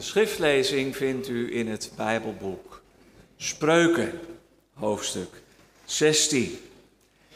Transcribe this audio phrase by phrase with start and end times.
[0.00, 2.82] De schriftlezing vindt u in het Bijbelboek
[3.36, 4.20] Spreuken,
[4.74, 5.42] hoofdstuk
[5.84, 6.58] 16.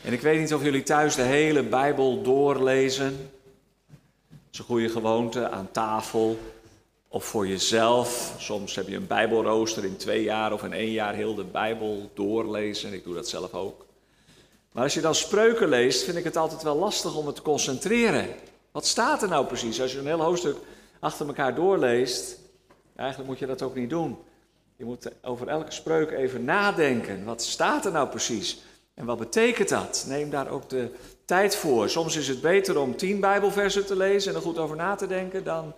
[0.02, 3.30] En ik weet niet of jullie thuis de hele Bijbel doorlezen.
[4.28, 6.38] Het is een goede gewoonte aan tafel
[7.08, 8.34] of voor jezelf.
[8.38, 12.10] Soms heb je een Bijbelrooster in twee jaar of in één jaar heel de Bijbel
[12.14, 12.92] doorlezen.
[12.92, 13.86] Ik doe dat zelf ook.
[14.72, 17.42] Maar als je dan spreuken leest, vind ik het altijd wel lastig om het te
[17.42, 18.28] concentreren.
[18.72, 19.80] Wat staat er nou precies?
[19.80, 20.56] Als je een heel hoofdstuk
[21.00, 22.42] achter elkaar doorleest,
[22.96, 24.18] eigenlijk moet je dat ook niet doen.
[24.76, 27.24] Je moet over elke spreuk even nadenken.
[27.24, 28.62] Wat staat er nou precies?
[28.94, 30.04] En wat betekent dat?
[30.08, 30.90] Neem daar ook de
[31.24, 31.88] tijd voor.
[31.88, 35.06] Soms is het beter om tien Bijbelversen te lezen en er goed over na te
[35.06, 35.74] denken dan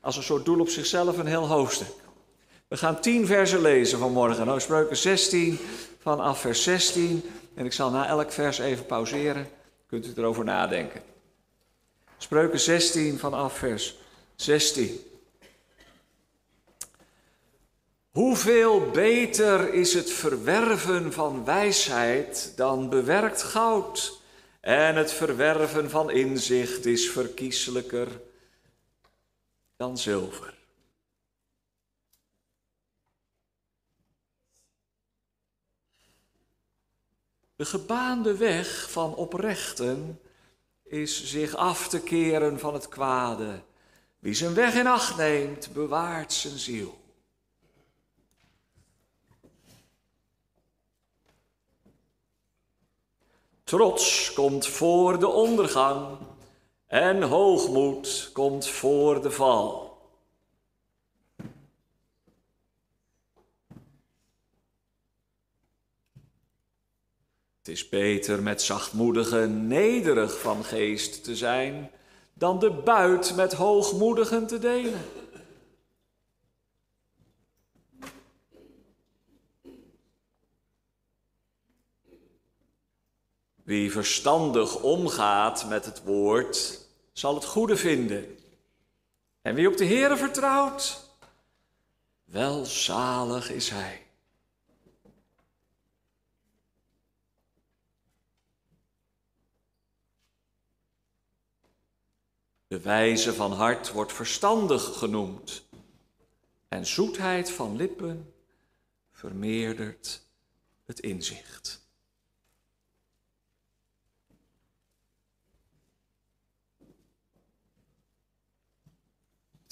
[0.00, 1.94] als een soort doel op zichzelf een heel hoofdstuk.
[2.68, 4.46] We gaan tien versen lezen vanmorgen.
[4.46, 5.58] Nou, spreuken 16
[5.98, 7.22] vanaf vers 16.
[7.54, 9.48] En ik zal na elk vers even pauzeren.
[9.86, 11.02] Kunt u erover nadenken.
[12.18, 13.96] Spreuken 16 vanaf vers
[14.34, 15.00] 16.
[18.16, 24.20] Hoeveel beter is het verwerven van wijsheid dan bewerkt goud?
[24.60, 28.20] En het verwerven van inzicht is verkieslijker
[29.76, 30.54] dan zilver.
[37.56, 40.20] De gebaande weg van oprechten
[40.82, 43.62] is zich af te keren van het kwade.
[44.18, 47.04] Wie zijn weg in acht neemt, bewaart zijn ziel.
[53.66, 56.18] Trots komt voor de ondergang
[56.86, 59.98] en hoogmoed komt voor de val.
[67.58, 71.90] Het is beter met zachtmoedige nederig van geest te zijn,
[72.34, 75.00] dan de buit met hoogmoedigen te delen.
[83.66, 86.80] Wie verstandig omgaat met het woord,
[87.12, 88.38] zal het goede vinden.
[89.42, 91.10] En wie op de Heere vertrouwt,
[92.24, 94.06] welzalig is hij.
[102.66, 105.64] De wijze van hart wordt verstandig genoemd.
[106.68, 108.34] En zoetheid van lippen
[109.12, 110.22] vermeerdert
[110.84, 111.85] het inzicht.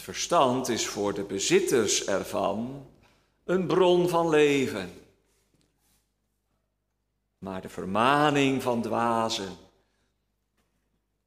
[0.05, 2.87] Verstand is voor de bezitters ervan
[3.45, 4.93] een bron van leven.
[7.39, 9.57] Maar de vermaning van dwazen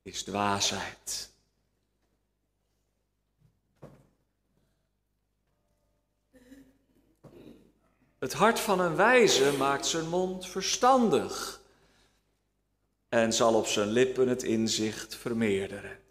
[0.01, 1.29] is dwaasheid.
[8.19, 11.61] Het hart van een wijze maakt zijn mond verstandig
[13.09, 16.06] en zal op zijn lippen het inzicht vermeerderen.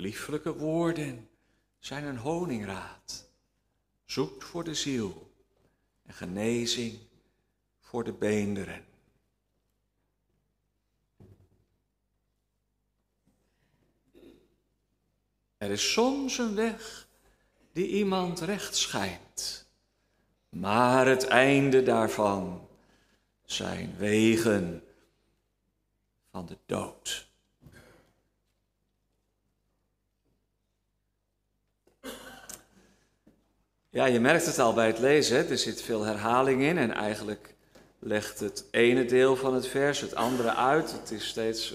[0.00, 1.28] Lieflijke woorden
[1.78, 3.28] zijn een honingraad,
[4.04, 5.32] zoet voor de ziel
[6.02, 6.98] en genezing
[7.80, 8.84] voor de beenderen.
[15.56, 17.08] Er is soms een weg
[17.72, 19.68] die iemand recht schijnt,
[20.48, 22.68] maar het einde daarvan
[23.44, 24.84] zijn wegen
[26.30, 27.29] van de dood.
[33.92, 37.54] Ja, je merkt het al bij het lezen, er zit veel herhaling in en eigenlijk
[37.98, 40.92] legt het ene deel van het vers het andere uit.
[40.92, 41.74] Het is steeds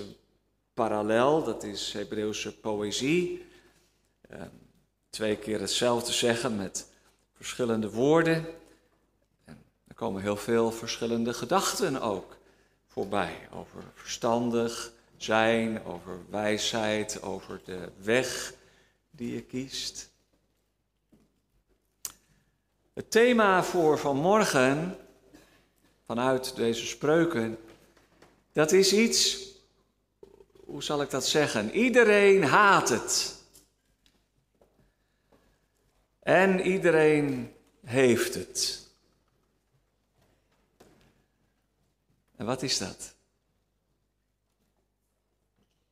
[0.74, 3.46] parallel, dat is Hebreeuwse poëzie.
[4.30, 4.48] Ehm,
[5.10, 6.88] twee keer hetzelfde zeggen met
[7.34, 8.46] verschillende woorden.
[9.46, 12.38] En er komen heel veel verschillende gedachten ook
[12.88, 13.48] voorbij.
[13.52, 18.54] Over verstandig zijn, over wijsheid, over de weg
[19.12, 20.14] die je kiest.
[22.96, 24.98] Het thema voor vanmorgen,
[26.06, 27.58] vanuit deze spreuken,
[28.52, 29.48] dat is iets,
[30.66, 31.72] hoe zal ik dat zeggen?
[31.72, 33.44] Iedereen haat het.
[36.20, 37.56] En iedereen
[37.86, 38.88] heeft het.
[42.36, 43.16] En wat is dat?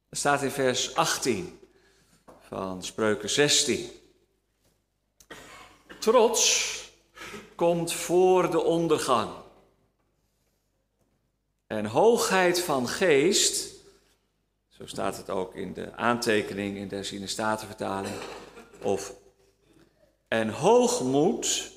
[0.10, 1.60] Dat staat in vers 18
[2.40, 3.90] van Spreuken 16.
[6.00, 6.82] Trots
[7.56, 9.32] komt voor de ondergang.
[11.68, 13.72] En hoogheid van geest
[14.68, 18.16] Zo staat het ook in de aantekening in de Statenvertaling.
[18.82, 19.14] Of
[20.28, 21.72] en hoogmoed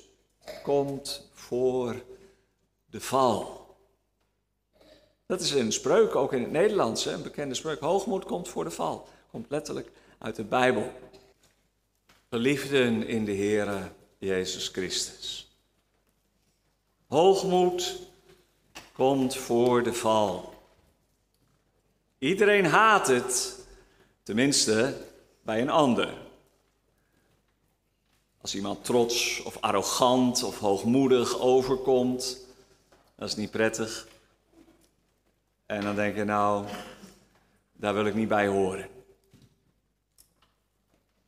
[0.63, 2.03] komt voor
[2.85, 3.67] de val.
[5.25, 7.79] Dat is een spreuk, ook in het Nederlands, een bekende spreuk.
[7.79, 9.07] Hoogmoed komt voor de val.
[9.31, 10.91] Komt letterlijk uit de Bijbel.
[12.29, 15.46] Geliefden in de Heere Jezus Christus.
[17.07, 17.99] Hoogmoed
[18.93, 20.53] komt voor de val.
[22.17, 23.59] Iedereen haat het,
[24.23, 25.05] tenminste
[25.41, 26.13] bij een ander.
[28.41, 32.45] Als iemand trots of arrogant of hoogmoedig overkomt,
[33.15, 34.07] dat is niet prettig.
[35.65, 36.65] En dan denk je, nou,
[37.73, 38.89] daar wil ik niet bij horen.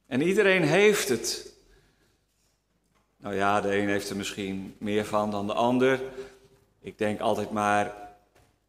[0.08, 1.54] En iedereen heeft het.
[3.22, 6.02] Nou ja, de een heeft er misschien meer van dan de ander.
[6.80, 7.96] Ik denk altijd maar,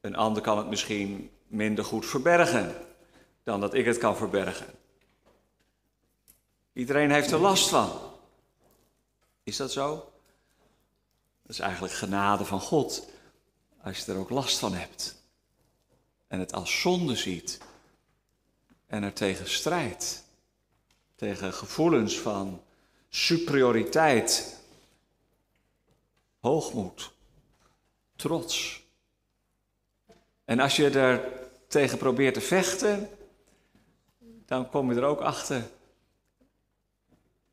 [0.00, 2.74] een ander kan het misschien minder goed verbergen
[3.42, 4.66] dan dat ik het kan verbergen.
[6.72, 7.90] Iedereen heeft er last van.
[9.42, 10.12] Is dat zo?
[11.42, 13.08] Dat is eigenlijk genade van God,
[13.82, 15.22] als je er ook last van hebt.
[16.28, 17.58] En het als zonde ziet.
[18.86, 20.24] En er tegen strijdt.
[21.14, 22.62] Tegen gevoelens van
[23.10, 24.60] superioriteit,
[26.40, 27.12] hoogmoed,
[28.16, 28.82] trots.
[30.44, 31.32] En als je er
[31.66, 33.10] tegen probeert te vechten,
[34.46, 35.70] dan kom je er ook achter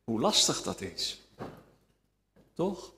[0.03, 1.21] hoe lastig dat is.
[2.53, 2.91] Toch?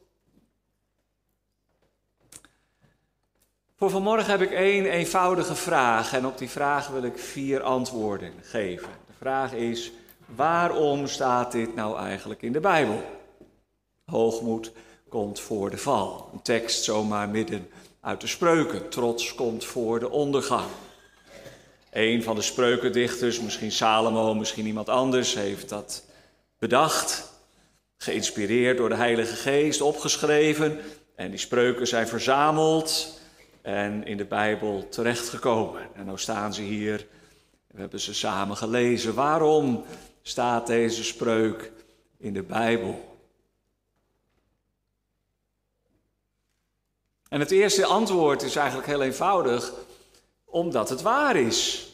[3.76, 8.34] Voor vanmorgen heb ik één eenvoudige vraag en op die vraag wil ik vier antwoorden
[8.42, 8.90] geven.
[9.08, 9.92] De vraag is:
[10.36, 13.04] waarom staat dit nou eigenlijk in de Bijbel?
[14.06, 14.72] Hoogmoed
[15.10, 16.30] komt voor de val.
[16.34, 17.70] Een tekst zomaar midden
[18.02, 18.90] uit de spreuken.
[18.90, 20.68] Trots komt voor de ondergang.
[21.92, 26.04] Een van de spreukendichters, misschien Salomo, misschien iemand anders, heeft dat
[26.58, 27.32] bedacht.
[27.98, 30.80] Geïnspireerd door de Heilige Geest, opgeschreven.
[31.16, 33.20] En die spreuken zijn verzameld
[33.62, 35.82] en in de Bijbel terechtgekomen.
[35.96, 37.08] En nu staan ze hier.
[37.68, 39.14] We hebben ze samen gelezen.
[39.14, 39.84] Waarom
[40.30, 41.72] staat deze spreuk
[42.18, 43.18] in de Bijbel?
[47.30, 49.74] En het eerste antwoord is eigenlijk heel eenvoudig,
[50.46, 51.88] omdat het waar is.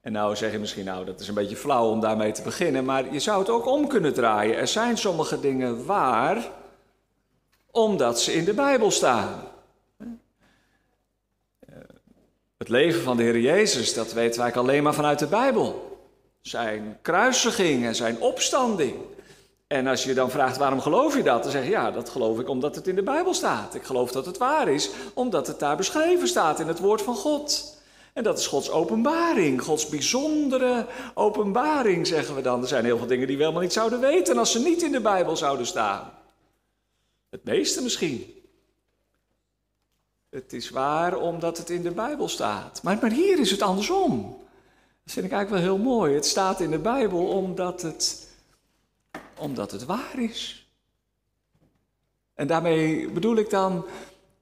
[0.00, 2.84] En nou zeg je misschien, nou dat is een beetje flauw om daarmee te beginnen,
[2.84, 4.56] maar je zou het ook om kunnen draaien.
[4.56, 6.50] Er zijn sommige dingen waar,
[7.70, 9.42] omdat ze in de Bijbel staan.
[12.58, 15.87] Het leven van de Heer Jezus, dat weten wij alleen maar vanuit de Bijbel.
[16.48, 18.94] Zijn kruisiging en zijn opstanding.
[19.66, 22.38] En als je dan vraagt waarom geloof je dat, dan zeg je ja, dat geloof
[22.40, 23.74] ik omdat het in de Bijbel staat.
[23.74, 27.14] Ik geloof dat het waar is, omdat het daar beschreven staat in het woord van
[27.14, 27.76] God.
[28.12, 32.62] En dat is Gods openbaring, Gods bijzondere openbaring, zeggen we dan.
[32.62, 34.92] Er zijn heel veel dingen die we helemaal niet zouden weten als ze niet in
[34.92, 36.12] de Bijbel zouden staan.
[37.30, 38.34] Het meeste misschien.
[40.30, 42.82] Het is waar omdat het in de Bijbel staat.
[42.82, 44.46] Maar, maar hier is het andersom.
[45.08, 46.14] Dat vind ik eigenlijk wel heel mooi.
[46.14, 48.28] Het staat in de Bijbel omdat het,
[49.38, 50.68] omdat het waar is.
[52.34, 53.86] En daarmee bedoel ik dan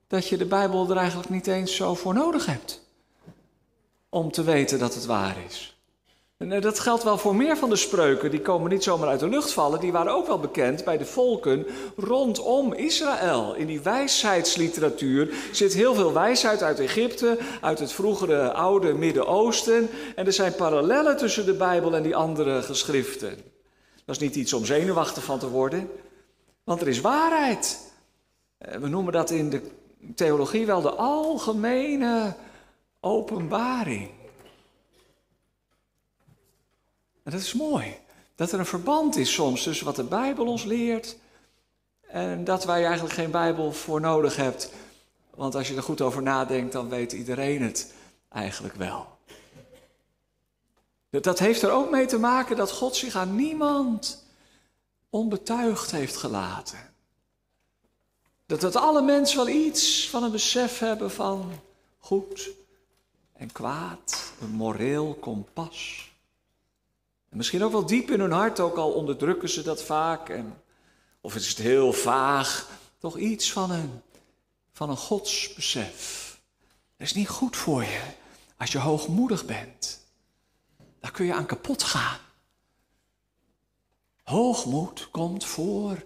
[0.06, 2.82] dat je de Bijbel er eigenlijk niet eens zo voor nodig hebt
[4.08, 5.75] om te weten dat het waar is.
[6.36, 9.28] Eh, dat geldt wel voor meer van de spreuken, die komen niet zomaar uit de
[9.28, 11.66] lucht vallen, die waren ook wel bekend bij de volken
[11.96, 13.54] rondom Israël.
[13.54, 19.88] In die wijsheidsliteratuur zit heel veel wijsheid uit Egypte, uit het vroegere oude Midden-Oosten.
[20.14, 23.36] En er zijn parallellen tussen de Bijbel en die andere geschriften.
[24.04, 25.90] Dat is niet iets om zenuwachtig van te worden,
[26.64, 27.92] want er is waarheid.
[28.58, 29.60] Eh, we noemen dat in de
[30.14, 32.34] theologie wel de algemene
[33.00, 34.10] openbaring.
[37.26, 37.98] En dat is mooi.
[38.34, 41.16] Dat er een verband is soms tussen wat de Bijbel ons leert
[42.00, 44.60] en dat wij eigenlijk geen Bijbel voor nodig hebben.
[45.34, 47.92] Want als je er goed over nadenkt, dan weet iedereen het
[48.28, 49.18] eigenlijk wel.
[51.10, 54.24] Dat heeft er ook mee te maken dat God zich aan niemand
[55.10, 56.94] onbetuigd heeft gelaten.
[58.46, 61.52] Dat, dat alle mensen wel iets van een besef hebben van
[61.98, 62.50] goed
[63.32, 66.05] en kwaad, een moreel kompas.
[67.30, 70.28] En misschien ook wel diep in hun hart, ook al onderdrukken ze dat vaak.
[70.28, 70.62] En,
[71.20, 72.68] of is het heel vaag,
[72.98, 74.02] toch iets van een,
[74.72, 76.24] van een godsbesef.
[76.96, 78.00] Dat is niet goed voor je
[78.56, 80.04] als je hoogmoedig bent.
[81.00, 82.18] Daar kun je aan kapot gaan.
[84.22, 86.04] Hoogmoed komt voor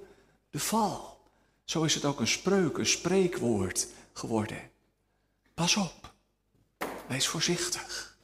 [0.50, 1.20] de val.
[1.64, 4.70] Zo is het ook een spreuk, een spreekwoord geworden.
[5.54, 6.12] Pas op.
[7.08, 8.18] Wees voorzichtig.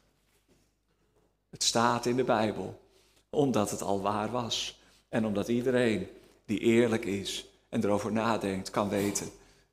[1.51, 2.86] Het staat in de Bijbel,
[3.31, 4.81] omdat het al waar was.
[5.09, 6.09] En omdat iedereen
[6.45, 9.31] die eerlijk is en erover nadenkt, kan weten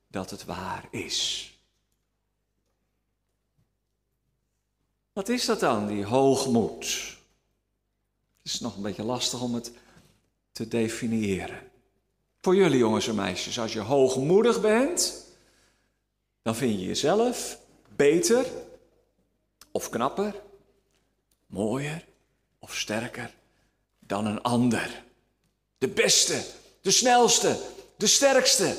[0.07, 1.51] dat het waar is.
[5.13, 6.85] Wat is dat dan, die hoogmoed?
[8.41, 9.71] Het is nog een beetje lastig om het
[10.51, 11.71] te definiëren.
[12.41, 15.25] Voor jullie jongens en meisjes, als je hoogmoedig bent,
[16.41, 17.59] dan vind je jezelf
[17.95, 18.45] beter
[19.71, 20.41] of knapper,
[21.45, 22.05] mooier
[22.59, 23.33] of sterker
[24.07, 25.03] dan een ander.
[25.77, 26.43] De beste,
[26.81, 27.59] de snelste,
[27.97, 28.75] de sterkste.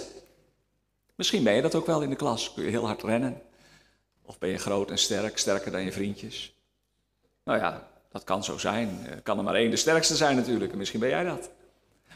[1.14, 3.43] Misschien ben je dat ook wel in de klas, kun je heel hard rennen.
[4.23, 6.54] Of ben je groot en sterk, sterker dan je vriendjes?
[7.45, 9.21] Nou ja, dat kan zo zijn.
[9.23, 10.73] Kan er maar één de sterkste zijn natuurlijk.
[10.73, 11.50] En misschien ben jij dat.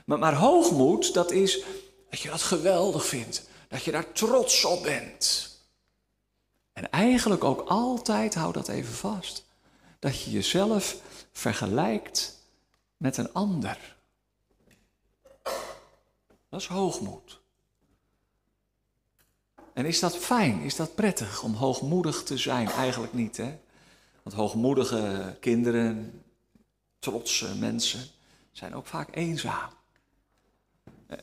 [0.04, 1.64] Maar, maar hoogmoed, dat is
[2.10, 3.48] dat je dat geweldig vindt.
[3.68, 5.56] Dat je daar trots op bent.
[6.72, 9.44] En eigenlijk ook altijd, hou dat even vast,
[9.98, 10.96] dat je jezelf
[11.32, 12.37] vergelijkt
[12.98, 13.96] met een ander.
[16.48, 17.40] Dat is hoogmoed.
[19.72, 20.60] En is dat fijn?
[20.60, 22.68] Is dat prettig om hoogmoedig te zijn?
[22.68, 23.58] Eigenlijk niet, hè?
[24.22, 26.22] Want hoogmoedige kinderen,
[26.98, 28.00] trotse mensen,
[28.52, 29.70] zijn ook vaak eenzaam.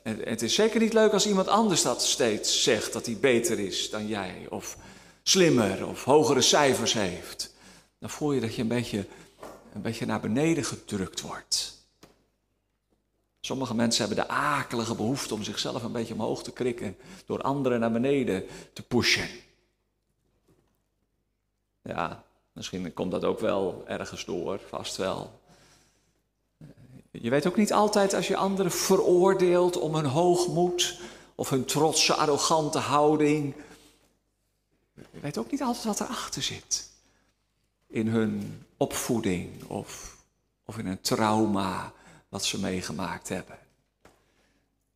[0.04, 3.90] Het is zeker niet leuk als iemand anders dat steeds zegt, dat hij beter is
[3.90, 4.78] dan jij, of
[5.24, 7.54] slimmer, of hogere cijfers heeft.
[8.00, 9.08] Dan voel je dat je een beetje,
[9.76, 11.78] een beetje naar beneden gedrukt wordt.
[13.40, 17.80] Sommige mensen hebben de akelige behoefte om zichzelf een beetje omhoog te krikken door anderen
[17.80, 19.28] naar beneden te pushen.
[21.82, 25.40] Ja, misschien komt dat ook wel ergens door, vast wel.
[27.12, 31.00] Je weet ook niet altijd als je anderen veroordeelt om hun hoogmoed
[31.36, 33.56] of hun trotse, arrogante houding.
[34.94, 36.90] Je weet ook niet altijd wat erachter zit.
[37.88, 40.18] In hun opvoeding of,
[40.66, 41.94] of in een trauma
[42.30, 43.58] wat ze meegemaakt hebben.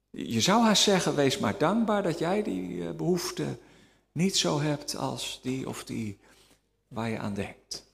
[0.09, 3.57] Je zou haar zeggen, wees maar dankbaar dat jij die eh, behoefte
[4.12, 6.19] niet zo hebt als die of die
[6.88, 7.88] waar je aan denkt.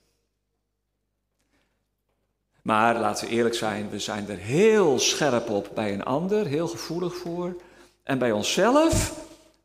[2.62, 6.68] Maar laten we eerlijk zijn, we zijn er heel scherp op bij een ander, heel
[6.68, 7.62] gevoelig voor.
[8.04, 9.20] En bij onszelf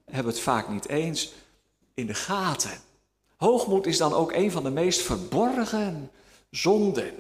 [0.04, 1.32] hebben we het vaak niet eens
[1.94, 2.89] in de gaten.
[3.40, 6.10] Hoogmoed is dan ook een van de meest verborgen
[6.50, 7.12] zonden.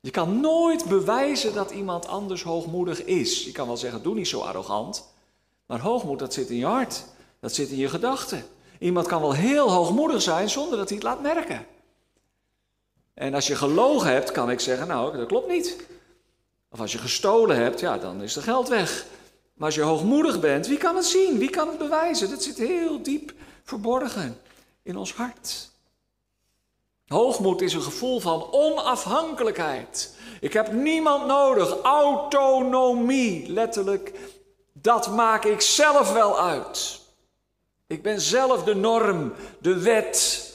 [0.00, 3.44] Je kan nooit bewijzen dat iemand anders hoogmoedig is.
[3.44, 5.08] Je kan wel zeggen, doe niet zo arrogant.
[5.66, 7.04] Maar hoogmoed, dat zit in je hart.
[7.40, 8.44] Dat zit in je gedachten.
[8.78, 11.66] Iemand kan wel heel hoogmoedig zijn zonder dat hij het laat merken.
[13.14, 15.76] En als je gelogen hebt, kan ik zeggen, nou, dat klopt niet.
[16.68, 19.06] Of als je gestolen hebt, ja, dan is er geld weg.
[19.54, 21.38] Maar als je hoogmoedig bent, wie kan het zien?
[21.38, 22.30] Wie kan het bewijzen?
[22.30, 23.32] Dat zit heel diep
[23.64, 24.40] verborgen
[24.82, 25.70] in ons hart.
[27.06, 30.16] Hoogmoed is een gevoel van onafhankelijkheid.
[30.40, 31.80] Ik heb niemand nodig.
[31.82, 34.18] Autonomie, letterlijk.
[34.72, 37.00] Dat maak ik zelf wel uit.
[37.86, 40.48] Ik ben zelf de norm, de wet.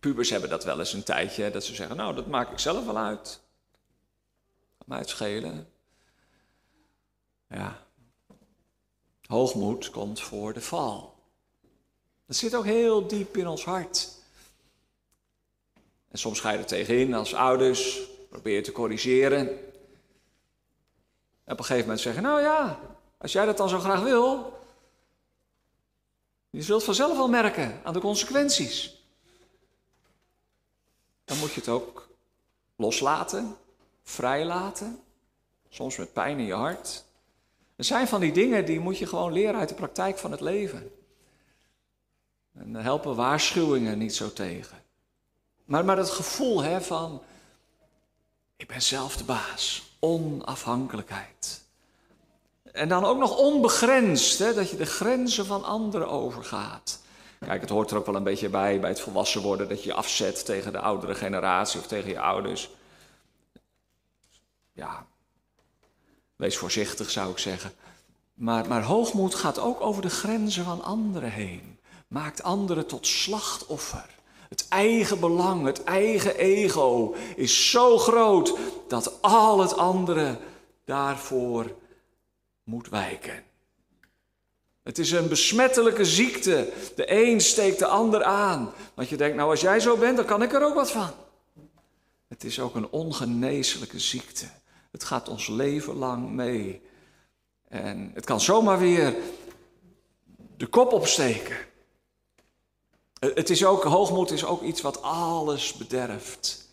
[0.00, 2.84] Pubers hebben dat wel eens een tijdje, dat ze zeggen, nou, dat maak ik zelf
[2.84, 3.40] wel uit.
[4.86, 5.72] Kan het schelen.
[7.48, 7.86] Ja.
[9.30, 11.14] Hoogmoed komt voor de val.
[12.26, 14.08] Dat zit ook heel diep in ons hart.
[16.08, 19.48] En soms ga je er tegenin als ouders, probeer je te corrigeren.
[21.44, 22.80] En op een gegeven moment zeggen, nou ja,
[23.18, 24.58] als jij dat dan zo graag wil,
[26.50, 29.02] je zult vanzelf wel merken aan de consequenties.
[31.24, 32.08] Dan moet je het ook
[32.76, 33.56] loslaten,
[34.02, 35.02] vrijlaten,
[35.68, 37.08] soms met pijn in je hart.
[37.80, 40.40] Er zijn van die dingen die moet je gewoon leren uit de praktijk van het
[40.40, 40.92] leven.
[42.54, 44.82] En daar helpen waarschuwingen niet zo tegen.
[45.64, 47.22] Maar, maar het gevoel hè, van,
[48.56, 51.62] ik ben zelf de baas, onafhankelijkheid.
[52.72, 57.00] En dan ook nog onbegrensd, hè, dat je de grenzen van anderen overgaat.
[57.38, 59.88] Kijk, het hoort er ook wel een beetje bij, bij het volwassen worden, dat je
[59.88, 62.70] je afzet tegen de oudere generatie of tegen je ouders.
[64.72, 65.06] Ja,
[66.40, 67.72] wees voorzichtig zou ik zeggen.
[68.34, 71.78] Maar, maar hoogmoed gaat ook over de grenzen van anderen heen
[72.10, 74.06] maakt anderen tot slachtoffer.
[74.48, 80.38] Het eigen belang, het eigen ego is zo groot dat al het andere
[80.84, 81.74] daarvoor
[82.64, 83.42] moet wijken.
[84.82, 86.72] Het is een besmettelijke ziekte.
[86.96, 88.72] De een steekt de ander aan.
[88.94, 91.10] Want je denkt, nou als jij zo bent, dan kan ik er ook wat van.
[92.28, 94.46] Het is ook een ongeneeslijke ziekte.
[94.90, 96.82] Het gaat ons leven lang mee.
[97.68, 99.16] En het kan zomaar weer
[100.56, 101.56] de kop opsteken.
[103.18, 106.68] Het is ook, hoogmoed is ook iets wat alles bederft.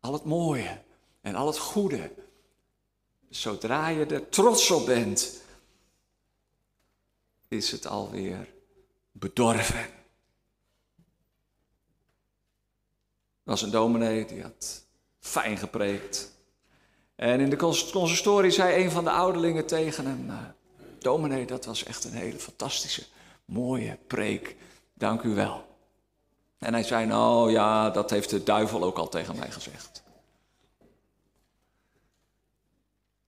[0.00, 0.82] Al het mooie
[1.20, 2.12] en al het goede.
[3.28, 5.42] Zodra je er trots op bent,
[7.48, 8.52] is het alweer
[9.12, 9.94] bedorven.
[13.44, 14.85] Er was een dominee die had
[15.26, 16.34] fijn gepreekt.
[17.16, 17.56] En in de
[17.92, 20.44] consistorie zei een van de ouderlingen tegen hem: nou,
[20.98, 23.02] Dominee, dat was echt een hele fantastische,
[23.44, 24.56] mooie preek.
[24.94, 25.64] Dank u wel.
[26.58, 30.02] En hij zei: Nou ja, dat heeft de duivel ook al tegen mij gezegd.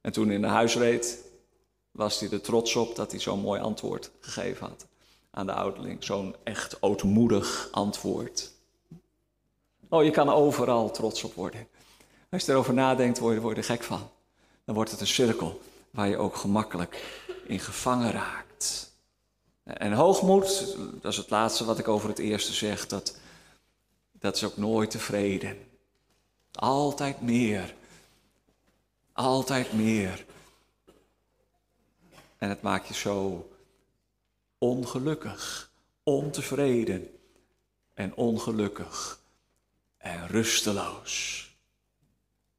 [0.00, 1.25] En toen in de huis reed,
[1.90, 4.87] was hij er trots op dat hij zo'n mooi antwoord gegeven had
[5.31, 6.05] aan de ouderling.
[6.05, 8.52] Zo'n echt ootmoedig antwoord.
[9.88, 11.69] Oh, je kan overal trots op worden.
[12.30, 14.11] Als je erover nadenkt, word je, er gek van.
[14.64, 18.92] Dan wordt het een cirkel waar je ook gemakkelijk in gevangen raakt.
[19.62, 23.16] En hoogmoed, dat is het laatste wat ik over het eerste zeg, dat,
[24.12, 25.56] dat is ook nooit tevreden.
[26.52, 27.75] Altijd meer.
[29.12, 30.25] Altijd meer.
[32.37, 33.49] En het maakt je zo
[34.58, 35.70] ongelukkig,
[36.02, 37.11] ontevreden
[37.94, 39.20] en ongelukkig
[39.97, 41.48] en rusteloos.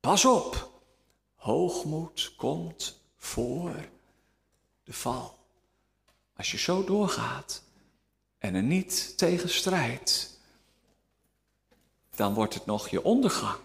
[0.09, 0.69] Pas op,
[1.35, 3.75] hoogmoed komt voor
[4.83, 5.37] de val.
[6.37, 7.63] Als je zo doorgaat
[8.37, 10.39] en er niet tegen strijdt,
[12.15, 13.59] dan wordt het nog je ondergang.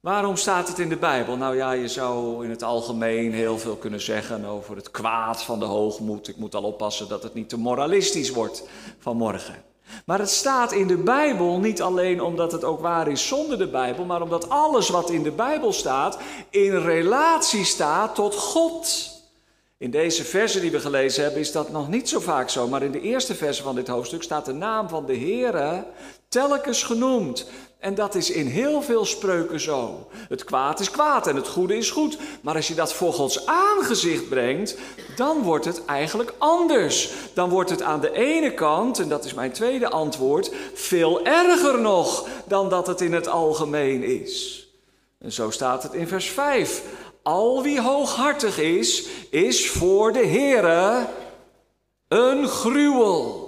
[0.00, 1.36] Waarom staat het in de Bijbel?
[1.36, 5.58] Nou ja, je zou in het algemeen heel veel kunnen zeggen over het kwaad van
[5.58, 6.28] de hoogmoed.
[6.28, 9.69] Ik moet al oppassen dat het niet te moralistisch wordt vanmorgen.
[10.06, 13.68] Maar het staat in de Bijbel niet alleen omdat het ook waar is zonder de
[13.68, 16.18] Bijbel, maar omdat alles wat in de Bijbel staat
[16.50, 19.08] in relatie staat tot God.
[19.78, 22.82] In deze versen die we gelezen hebben is dat nog niet zo vaak zo, maar
[22.82, 25.86] in de eerste versen van dit hoofdstuk staat de naam van de Heere
[26.28, 27.46] telkens genoemd.
[27.80, 30.06] En dat is in heel veel spreuken zo.
[30.28, 32.18] Het kwaad is kwaad en het goede is goed.
[32.40, 34.76] Maar als je dat voor Gods aangezicht brengt,
[35.16, 37.10] dan wordt het eigenlijk anders.
[37.34, 41.80] Dan wordt het aan de ene kant, en dat is mijn tweede antwoord, veel erger
[41.80, 44.66] nog dan dat het in het algemeen is.
[45.18, 46.82] En zo staat het in vers 5.
[47.22, 51.06] Al wie hooghartig is, is voor de Heere
[52.08, 53.39] een gruwel.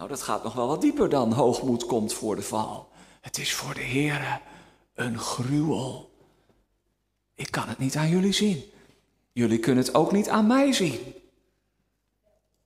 [0.00, 2.88] Nou, dat gaat nog wel wat dieper dan hoogmoed komt voor de val.
[3.20, 4.40] Het is voor de Heere
[4.94, 6.10] een gruwel.
[7.34, 8.64] Ik kan het niet aan jullie zien.
[9.32, 11.14] Jullie kunnen het ook niet aan mij zien.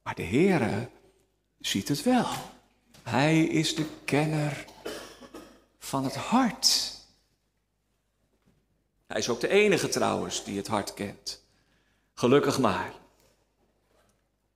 [0.03, 0.89] Maar de Heere
[1.59, 2.27] ziet het wel.
[3.03, 4.65] Hij is de kenner
[5.79, 6.93] van het hart.
[9.07, 11.43] Hij is ook de enige trouwens die het hart kent.
[12.13, 12.93] Gelukkig maar.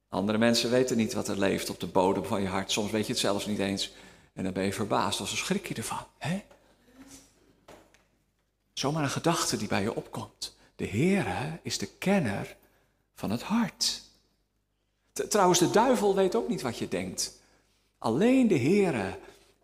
[0.08, 2.72] Andere mensen weten niet wat er leeft op de bodem van je hart.
[2.72, 3.92] Soms weet je het zelfs niet eens.
[4.32, 6.06] En dan ben je verbaasd, of schrik je ervan.
[6.18, 6.42] Hè?
[8.72, 10.56] Zomaar een gedachte die bij je opkomt.
[10.76, 12.56] De Heere is de kenner
[13.14, 14.02] van het hart.
[15.12, 17.40] Trouwens, de duivel weet ook niet wat je denkt.
[17.98, 19.18] Alleen de Heere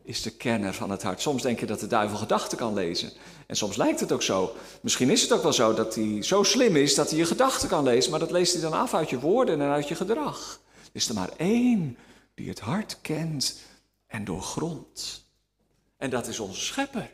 [0.05, 1.21] is de kenner van het hart.
[1.21, 3.13] Soms denk je dat de duivel gedachten kan lezen.
[3.47, 4.53] En soms lijkt het ook zo.
[4.81, 7.69] Misschien is het ook wel zo dat hij zo slim is dat hij je gedachten
[7.69, 10.61] kan lezen, maar dat leest hij dan af uit je woorden en uit je gedrag.
[10.93, 11.97] Is er maar één
[12.35, 13.59] die het hart kent
[14.07, 15.25] en doorgrondt.
[15.97, 17.11] En dat is onze schepper.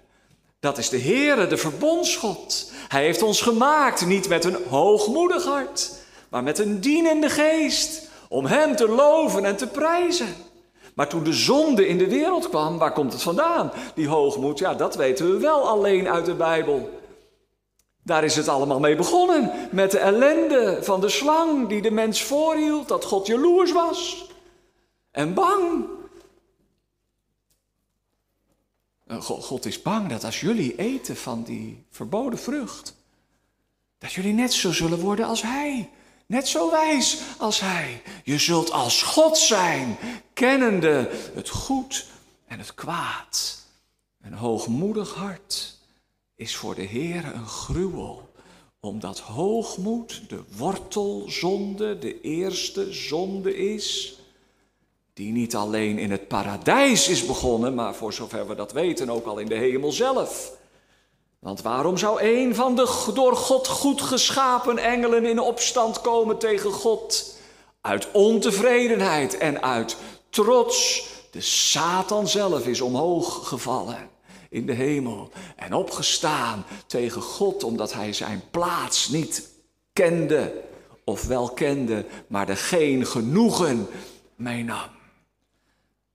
[0.60, 2.72] Dat is de Heere, de verbondsgod.
[2.88, 5.92] Hij heeft ons gemaakt, niet met een hoogmoedig hart,
[6.28, 10.34] maar met een dienende geest, om Hem te loven en te prijzen.
[11.00, 13.72] Maar toen de zonde in de wereld kwam, waar komt het vandaan?
[13.94, 17.00] Die hoogmoed, ja, dat weten we wel alleen uit de Bijbel.
[18.02, 19.50] Daar is het allemaal mee begonnen.
[19.70, 24.28] Met de ellende van de slang die de mens voorhield, dat God jaloers was.
[25.10, 25.84] En bang.
[29.18, 32.96] God is bang dat als jullie eten van die verboden vrucht,
[33.98, 35.90] dat jullie net zo zullen worden als Hij.
[36.30, 38.02] Net zo wijs als hij.
[38.24, 39.98] Je zult als God zijn,
[40.32, 42.06] kennende het goed
[42.46, 43.58] en het kwaad.
[44.22, 45.78] Een hoogmoedig hart
[46.36, 48.28] is voor de Heer een gruwel,
[48.80, 54.18] omdat hoogmoed de wortelzonde, de eerste zonde is,
[55.12, 59.26] die niet alleen in het paradijs is begonnen, maar voor zover we dat weten ook
[59.26, 60.58] al in de hemel zelf.
[61.40, 66.72] Want waarom zou een van de door God goed geschapen engelen in opstand komen tegen
[66.72, 67.36] God?
[67.80, 69.96] Uit ontevredenheid en uit
[70.30, 71.08] trots.
[71.30, 74.10] De Satan zelf is omhoog gevallen
[74.48, 79.48] in de hemel en opgestaan tegen God omdat hij zijn plaats niet
[79.92, 80.62] kende
[81.04, 83.88] of wel kende, maar er geen genoegen
[84.34, 84.88] meenam.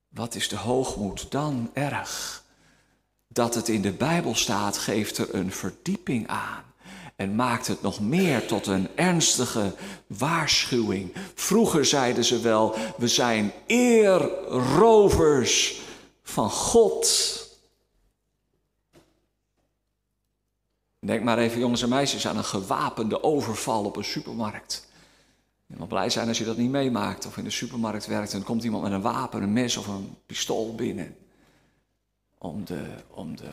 [0.08, 2.44] Wat is de hoogmoed dan erg?
[3.36, 6.64] Dat het in de Bijbel staat, geeft er een verdieping aan
[7.16, 9.74] en maakt het nog meer tot een ernstige
[10.06, 11.14] waarschuwing.
[11.34, 15.00] Vroeger zeiden ze wel, we zijn eerrovers
[16.22, 17.08] van God.
[20.98, 24.88] Denk maar even, jongens en meisjes, aan een gewapende overval op een supermarkt.
[25.66, 28.42] Je mag blij zijn als je dat niet meemaakt of in de supermarkt werkt en
[28.42, 31.16] komt iemand met een wapen, een mes of een pistool binnen.
[32.38, 33.52] Om de, om de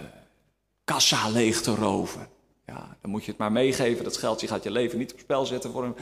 [0.84, 2.30] kassa leeg te roven.
[2.65, 4.04] Ja, dan moet je het maar meegeven.
[4.04, 5.96] Dat geld je gaat je leven niet op spel zetten voor een,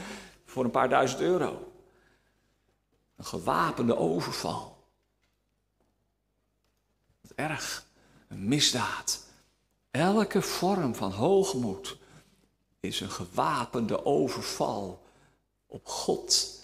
[0.44, 1.72] voor een paar duizend euro.
[3.16, 4.84] Een gewapende overval.
[7.20, 7.86] Wat erg.
[8.28, 9.26] Een misdaad.
[9.90, 11.98] Elke vorm van hoogmoed
[12.80, 15.02] is een gewapende overval
[15.66, 16.60] op God.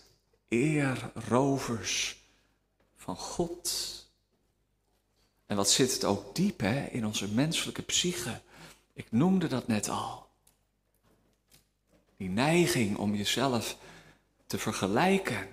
[0.48, 2.22] Eerrovers
[2.96, 3.97] van God.
[5.48, 8.40] En wat zit het ook diep hè, in onze menselijke psyche.
[8.92, 10.26] Ik noemde dat net al.
[12.16, 13.76] Die neiging om jezelf
[14.46, 15.48] te vergelijken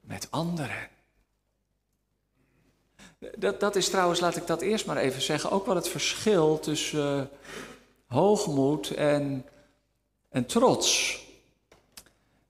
[0.00, 0.88] met anderen.
[3.36, 6.58] Dat, dat is trouwens, laat ik dat eerst maar even zeggen, ook wel het verschil
[6.58, 7.36] tussen uh,
[8.06, 9.46] hoogmoed en,
[10.28, 11.18] en trots.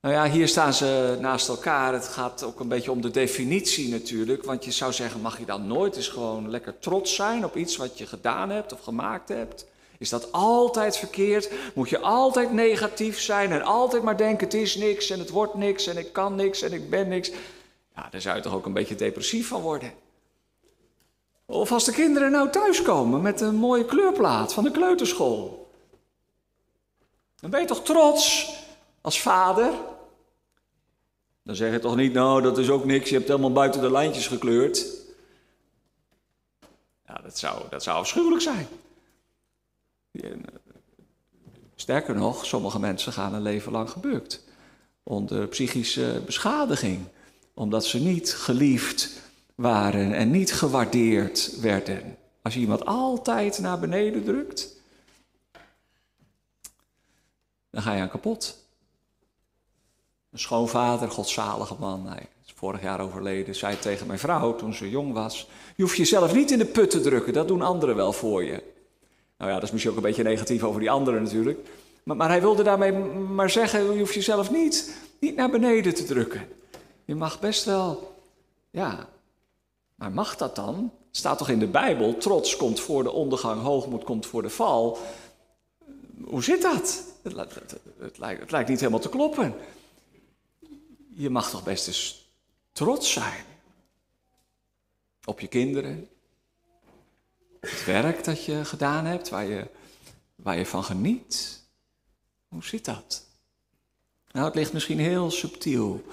[0.01, 1.93] Nou ja, hier staan ze naast elkaar.
[1.93, 4.45] Het gaat ook een beetje om de definitie natuurlijk.
[4.45, 7.77] Want je zou zeggen, mag je dan nooit eens gewoon lekker trots zijn op iets
[7.77, 9.67] wat je gedaan hebt of gemaakt hebt?
[9.99, 11.51] Is dat altijd verkeerd?
[11.75, 15.55] Moet je altijd negatief zijn en altijd maar denken: het is niks en het wordt
[15.55, 17.31] niks en ik kan niks en ik ben niks?
[17.95, 19.93] Ja, daar zou je toch ook een beetje depressief van worden.
[21.47, 25.71] Of als de kinderen nou thuiskomen met een mooie kleurplaat van de kleuterschool.
[27.41, 28.53] Dan ben je toch trots
[29.01, 29.73] als vader?
[31.43, 33.91] Dan zeg je toch niet, nou dat is ook niks, je hebt helemaal buiten de
[33.91, 34.87] lijntjes gekleurd.
[37.07, 38.67] Ja, dat zou, dat zou afschuwelijk zijn.
[41.75, 44.47] Sterker nog, sommige mensen gaan een leven lang gebukt
[45.03, 47.05] onder psychische beschadiging,
[47.55, 49.21] omdat ze niet geliefd
[49.55, 52.17] waren en niet gewaardeerd werden.
[52.43, 54.77] Als je iemand altijd naar beneden drukt,
[57.71, 58.68] dan ga je aan kapot.
[60.31, 64.91] Een schoonvader, godzalige man, hij is vorig jaar overleden, zei tegen mijn vrouw toen ze
[64.91, 68.13] jong was: Je hoeft jezelf niet in de put te drukken, dat doen anderen wel
[68.13, 68.63] voor je.
[69.39, 71.69] Nou ja, dat is misschien ook een beetje negatief over die anderen natuurlijk.
[72.03, 76.05] Maar, maar hij wilde daarmee maar zeggen, je hoeft jezelf niet, niet naar beneden te
[76.05, 76.49] drukken.
[77.05, 78.17] Je mag best wel,
[78.71, 79.09] ja,
[79.95, 80.91] maar mag dat dan?
[81.11, 84.99] Staat toch in de Bijbel, trots komt voor de ondergang, hoogmoed komt voor de val.
[86.25, 87.05] Hoe zit dat?
[87.23, 87.55] Het, het,
[87.99, 89.55] het, het lijkt niet helemaal te kloppen.
[91.19, 92.29] Je mag toch best eens
[92.73, 93.45] trots zijn.
[95.25, 96.09] Op je kinderen,
[97.61, 99.67] het werk dat je gedaan hebt, waar je,
[100.35, 101.63] waar je van geniet.
[102.49, 103.27] Hoe zit dat?
[104.33, 106.05] Nou, het ligt misschien heel subtiel.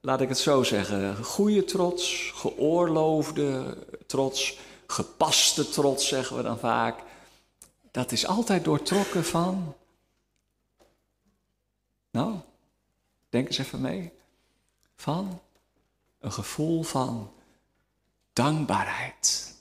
[0.00, 1.24] Laat ik het zo zeggen.
[1.24, 7.02] Goede trots, geoorloofde trots, gepaste trots zeggen we dan vaak.
[7.90, 9.74] Dat is altijd doortrokken van.
[12.10, 12.34] Nou,
[13.34, 14.12] denk eens even mee.
[14.96, 15.40] Van
[16.20, 17.30] een gevoel van
[18.32, 19.54] dankbaarheid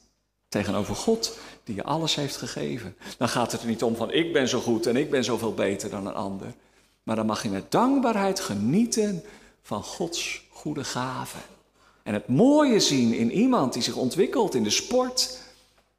[0.49, 2.95] tegenover God die je alles heeft gegeven.
[3.17, 5.53] Dan gaat het er niet om van ik ben zo goed en ik ben zoveel
[5.53, 6.53] beter dan een ander.
[7.03, 9.23] Maar dan mag je met dankbaarheid genieten
[9.61, 11.41] van Gods goede gaven.
[12.03, 15.41] En het mooie zien in iemand die zich ontwikkelt in de sport.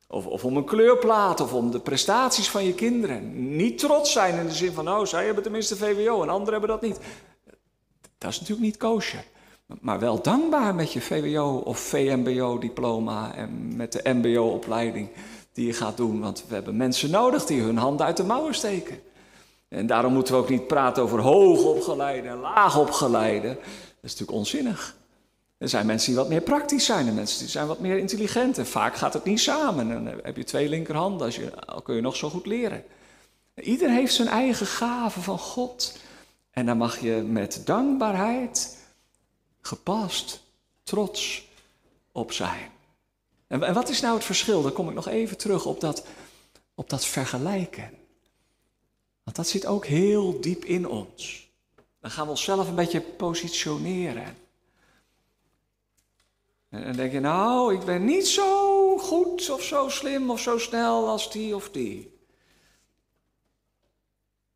[0.06, 3.56] Of, of om een kleurplaat of om de prestaties van je kinderen.
[3.56, 6.70] Niet trots zijn in de zin van, oh, zij hebben tenminste VWO en anderen hebben
[6.70, 6.98] dat niet.
[8.24, 9.18] Dat is natuurlijk niet koosje
[9.80, 15.08] maar wel dankbaar met je VWO of VMBO-diploma en met de MBO-opleiding
[15.52, 16.20] die je gaat doen.
[16.20, 19.00] Want we hebben mensen nodig die hun handen uit de mouwen steken.
[19.68, 23.48] En daarom moeten we ook niet praten over hoogopgeleide en laagopgeleide.
[23.48, 23.58] Dat
[24.02, 24.96] is natuurlijk onzinnig.
[25.58, 28.58] Er zijn mensen die wat meer praktisch zijn en mensen die zijn wat meer intelligent.
[28.58, 29.88] En vaak gaat het niet samen.
[29.88, 32.84] Dan heb je twee linkerhanden, als je, al kun je nog zo goed leren.
[33.54, 35.98] Ieder heeft zijn eigen gave van God.
[36.54, 38.78] En daar mag je met dankbaarheid
[39.60, 40.42] gepast,
[40.82, 41.48] trots
[42.12, 42.70] op zijn.
[43.46, 44.62] En, en wat is nou het verschil?
[44.62, 46.06] Dan kom ik nog even terug op dat,
[46.74, 47.90] op dat vergelijken.
[49.22, 51.50] Want dat zit ook heel diep in ons.
[52.00, 54.36] Dan gaan we onszelf een beetje positioneren.
[56.68, 60.58] En dan denk je, nou, ik ben niet zo goed of zo slim of zo
[60.58, 62.18] snel als die of die.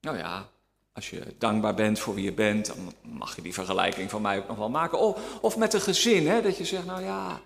[0.00, 0.48] Nou ja,
[0.98, 4.38] Als je dankbaar bent voor wie je bent, dan mag je die vergelijking van mij
[4.38, 4.98] ook nog wel maken.
[4.98, 7.40] Of, of met een gezin, hè, dat je zegt, nou ja,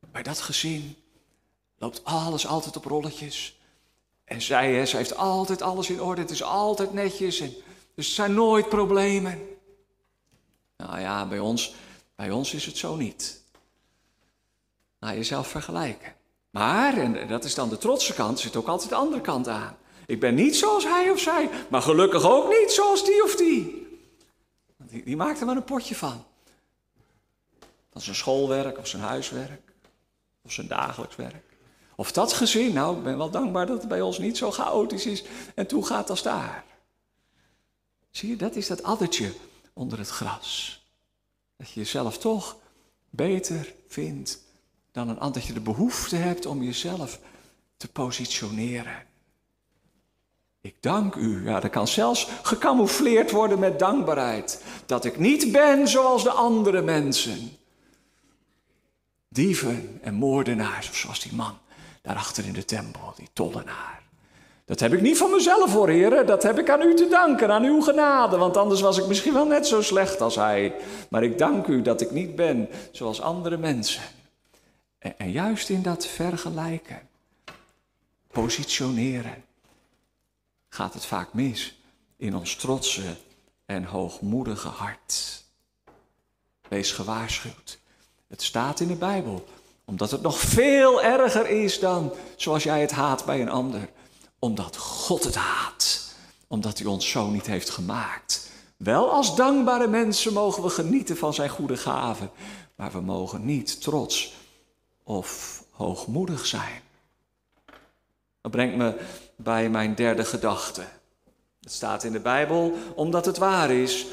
[0.00, 0.96] bij dat gezin
[1.78, 3.58] loopt alles altijd op rolletjes.
[4.24, 7.54] En zij, hè, zij heeft altijd alles in orde, het is altijd netjes, en,
[7.94, 9.48] er zijn nooit problemen.
[10.76, 11.74] Nou ja, bij ons,
[12.16, 13.42] bij ons is het zo niet.
[14.98, 16.14] Naar jezelf vergelijken.
[16.50, 19.76] Maar, en dat is dan de trotse kant, zit ook altijd de andere kant aan.
[20.06, 23.86] Ik ben niet zoals hij of zij, maar gelukkig ook niet zoals die of die.
[24.76, 26.24] Die, die maakt er maar een potje van.
[27.92, 29.72] Van zijn schoolwerk of zijn huiswerk
[30.42, 31.56] of zijn dagelijks werk.
[31.96, 35.06] Of dat gezin, nou, ik ben wel dankbaar dat het bij ons niet zo chaotisch
[35.06, 36.64] is en toe gaat als daar.
[38.10, 39.32] Zie je, dat is dat addertje
[39.72, 40.82] onder het gras.
[41.56, 42.56] Dat je jezelf toch
[43.10, 44.38] beter vindt
[44.92, 45.40] dan een ander.
[45.40, 47.18] Dat je de behoefte hebt om jezelf
[47.76, 49.06] te positioneren.
[50.64, 51.44] Ik dank u.
[51.44, 54.62] Ja, dat kan zelfs gecamoufleerd worden met dankbaarheid.
[54.86, 57.50] Dat ik niet ben zoals de andere mensen.
[59.28, 61.58] Dieven en moordenaars, of zoals die man
[62.02, 64.02] daarachter in de tempel, die tollenaar.
[64.64, 66.26] Dat heb ik niet van mezelf voor, heren.
[66.26, 68.36] Dat heb ik aan u te danken, aan uw genade.
[68.36, 70.74] Want anders was ik misschien wel net zo slecht als hij.
[71.08, 74.02] Maar ik dank u dat ik niet ben zoals andere mensen.
[74.98, 77.08] En, en juist in dat vergelijken,
[78.30, 79.44] positioneren,
[80.74, 81.80] gaat het vaak mis
[82.16, 83.16] in ons trotse
[83.66, 85.44] en hoogmoedige hart.
[86.68, 87.78] Wees gewaarschuwd.
[88.28, 89.44] Het staat in de Bijbel,
[89.84, 93.88] omdat het nog veel erger is dan zoals jij het haat bij een ander.
[94.38, 96.14] Omdat God het haat,
[96.48, 98.50] omdat hij ons zo niet heeft gemaakt.
[98.76, 102.30] Wel als dankbare mensen mogen we genieten van zijn goede gaven,
[102.76, 104.34] maar we mogen niet trots
[105.02, 106.82] of hoogmoedig zijn.
[108.40, 109.00] Dat brengt me
[109.36, 110.82] bij mijn derde gedachte.
[111.60, 114.06] Het staat in de Bijbel omdat het waar is.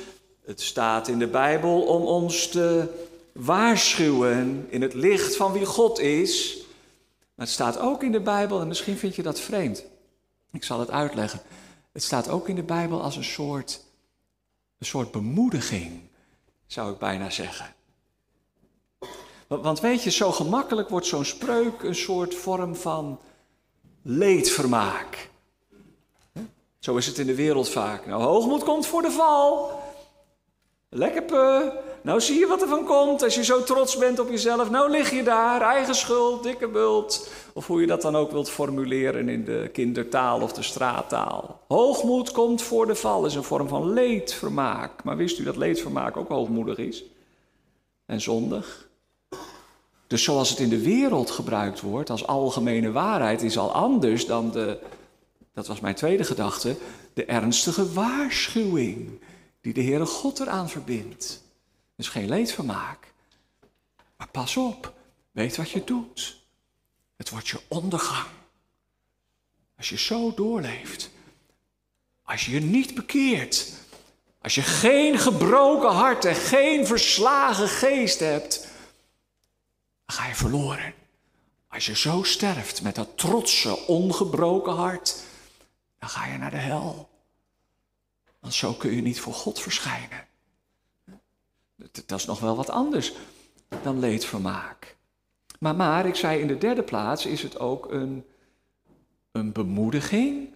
[0.46, 2.88] Het staat in de Bijbel om ons te
[3.32, 6.58] waarschuwen in het licht van wie God is.
[7.36, 9.84] Maar het staat ook in de Bijbel, en misschien vind je dat vreemd.
[10.52, 11.42] Ik zal het uitleggen.
[11.92, 13.84] Het staat ook in de Bijbel als een soort,
[14.78, 16.02] een soort bemoediging,
[16.68, 17.74] zou ik bijna zeggen.
[19.48, 23.20] Want weet je, zo gemakkelijk wordt zo'n spreuk een soort vorm van
[24.04, 25.30] leedvermaak.
[26.80, 28.06] Zo is het in de wereld vaak.
[28.06, 29.80] Nou, hoogmoed komt voor de val.
[30.90, 31.72] Lekker pe.
[32.02, 34.70] Nou zie je wat er van komt als je zo trots bent op jezelf.
[34.70, 37.32] Nou lig je daar, eigen schuld, dikke bult.
[37.54, 41.62] Of hoe je dat dan ook wilt formuleren in de kindertaal of de straattaal.
[41.68, 45.04] Hoogmoed komt voor de val is een vorm van leedvermaak.
[45.04, 47.04] Maar wist u dat leedvermaak ook hoogmoedig is?
[48.06, 48.90] En zondig?
[50.12, 54.52] Dus zoals het in de wereld gebruikt wordt als algemene waarheid, is al anders dan
[54.52, 54.80] de,
[55.54, 56.78] dat was mijn tweede gedachte,
[57.14, 59.22] de ernstige waarschuwing
[59.62, 61.44] die de Heere God eraan verbindt.
[61.96, 63.14] Dus geen leedvermaak.
[64.18, 64.94] Maar pas op,
[65.32, 66.38] weet wat je doet.
[67.16, 68.28] Het wordt je ondergang.
[69.78, 71.10] Als je zo doorleeft,
[72.24, 73.74] als je je niet bekeert,
[74.42, 78.70] als je geen gebroken hart en geen verslagen geest hebt,
[80.42, 80.94] verloren.
[81.68, 85.24] Als je zo sterft met dat trotse, ongebroken hart,
[86.00, 87.10] dan ga je naar de hel.
[88.40, 90.28] Want zo kun je niet voor God verschijnen.
[91.92, 93.14] Dat is nog wel wat anders
[93.84, 94.98] dan leedvermaak.
[95.60, 98.26] Maar, maar, ik zei in de derde plaats, is het ook een,
[99.32, 100.54] een bemoediging,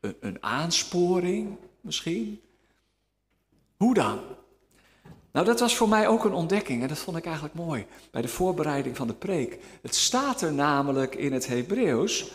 [0.00, 2.40] een, een aansporing misschien.
[3.76, 4.20] Hoe dan?
[5.36, 8.22] Nou, dat was voor mij ook een ontdekking en dat vond ik eigenlijk mooi bij
[8.22, 9.58] de voorbereiding van de preek.
[9.82, 12.32] Het staat er namelijk in het Hebreeuws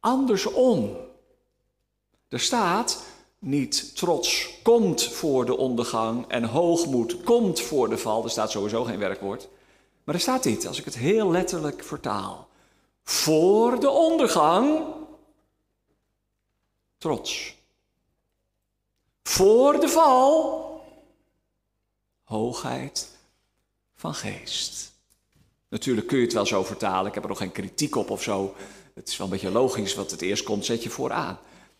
[0.00, 0.96] andersom.
[2.28, 3.02] Er staat
[3.38, 8.24] niet trots komt voor de ondergang en hoogmoed komt voor de val.
[8.24, 9.48] Er staat sowieso geen werkwoord.
[10.04, 12.48] Maar er staat dit, als ik het heel letterlijk vertaal.
[13.04, 14.84] Voor de ondergang
[16.98, 17.56] trots.
[19.22, 20.69] Voor de val
[22.30, 23.08] hoogheid
[23.94, 24.92] van geest.
[25.68, 28.22] Natuurlijk kun je het wel zo vertalen, ik heb er nog geen kritiek op of
[28.22, 28.54] zo.
[28.94, 31.38] Het is wel een beetje logisch, wat het eerst komt, zet je vooraan.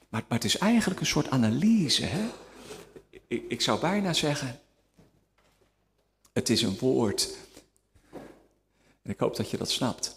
[0.08, 2.04] Maar, maar het is eigenlijk een soort analyse.
[2.04, 2.28] Hè?
[3.26, 4.60] Ik, ik zou bijna zeggen,
[6.32, 7.36] het is een woord.
[9.02, 10.16] En ik hoop dat je dat snapt.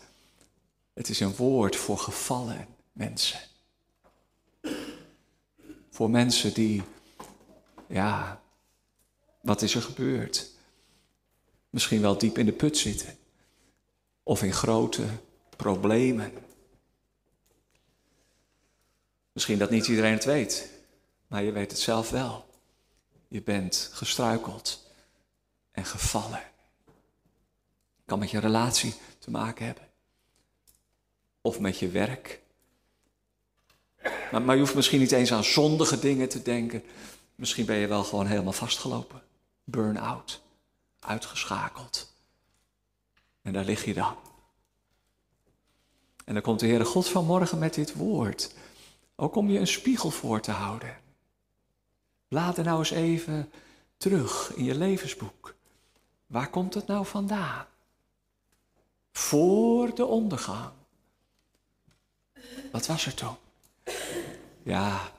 [0.94, 3.40] Het is een woord voor gevallen mensen.
[5.90, 6.84] Voor mensen die,
[7.88, 8.43] ja,
[9.44, 10.50] wat is er gebeurd?
[11.70, 13.18] Misschien wel diep in de put zitten.
[14.24, 15.06] Of in grote
[15.58, 16.32] problemen.
[19.32, 20.70] Misschien dat niet iedereen het weet,
[21.28, 22.46] maar je weet het zelf wel.
[23.28, 24.92] Je bent gestruikeld
[25.72, 26.44] en gevallen.
[28.06, 29.88] Kan met je relatie te maken hebben.
[31.42, 32.42] Of met je werk.
[34.32, 36.84] Maar, maar je hoeft misschien niet eens aan zondige dingen te denken.
[37.36, 39.22] Misschien ben je wel gewoon helemaal vastgelopen.
[39.64, 40.42] Burn-out.
[41.00, 42.14] Uitgeschakeld.
[43.42, 44.16] En daar lig je dan.
[46.26, 48.56] En dan komt de Heere God vanmorgen met dit woord.
[49.16, 50.98] Ook om je een spiegel voor te houden.
[52.28, 53.52] Laat er nou eens even
[53.98, 55.56] terug in je levensboek.
[56.28, 57.66] Waar komt het nou vandaan?
[59.12, 60.72] Voor de ondergang.
[62.72, 63.36] Wat was er toen?
[64.64, 65.12] Ja,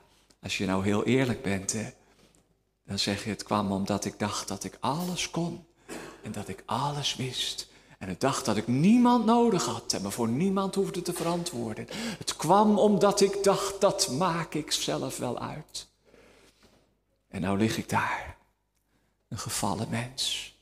[0.42, 1.90] als je nou heel eerlijk bent, hè,
[2.84, 5.66] dan zeg je het kwam omdat ik dacht dat ik alles kon
[6.22, 7.72] en dat ik alles wist.
[7.98, 11.88] En ik dacht dat ik niemand nodig had en me voor niemand hoefde te verantwoorden.
[12.18, 15.88] Het kwam omdat ik dacht, dat maak ik zelf wel uit.
[17.28, 18.36] En nou lig ik daar,
[19.28, 20.54] een gevallen mens.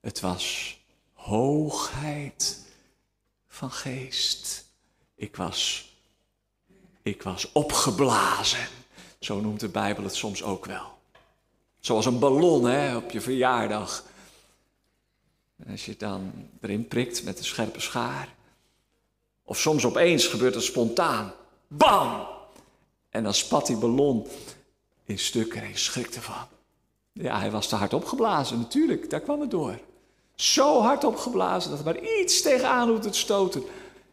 [0.00, 0.78] Het was
[1.12, 2.66] hoogheid
[3.48, 4.64] van geest.
[5.14, 5.92] Ik was,
[7.02, 8.68] ik was opgeblazen.
[9.18, 10.99] Zo noemt de Bijbel het soms ook wel.
[11.80, 14.04] Zoals een ballon hè, op je verjaardag.
[15.56, 18.34] En als je het dan erin prikt met een scherpe schaar.
[19.42, 21.32] Of soms opeens gebeurt het spontaan.
[21.68, 22.26] Bam!
[23.08, 24.26] En dan spat die ballon
[25.04, 26.46] in stukken en je schrikt ervan.
[27.12, 29.80] Ja, hij was te hard opgeblazen, natuurlijk, daar kwam het door.
[30.34, 33.62] Zo hard opgeblazen dat er maar iets tegenaan hoeft te stoten.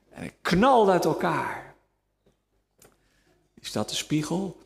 [0.10, 1.76] En hij knalde uit elkaar.
[3.54, 4.58] Is dat de spiegel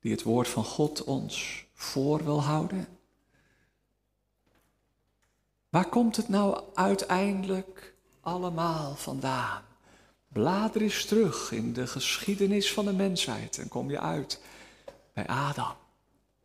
[0.00, 2.98] die het woord van God ons voor wil houden?
[5.68, 9.62] Waar komt het nou uiteindelijk allemaal vandaan?
[10.28, 14.42] Blader eens terug in de geschiedenis van de mensheid en kom je uit
[15.12, 15.76] bij Adam,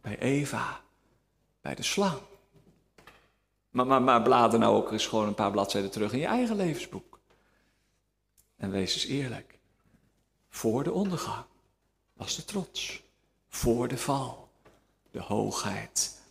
[0.01, 0.81] bij Eva,
[1.61, 2.19] bij de slang.
[3.69, 6.55] Maar, maar, maar blader nou ook eens gewoon een paar bladzijden terug in je eigen
[6.55, 7.19] levensboek.
[8.55, 9.59] En wees eens eerlijk.
[10.49, 11.45] Voor de ondergang
[12.13, 13.03] was de trots.
[13.47, 14.46] Voor de val
[15.17, 16.21] de hoogheid